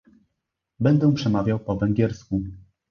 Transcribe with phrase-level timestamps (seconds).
[0.79, 2.41] Będę przemawiał po węgiersku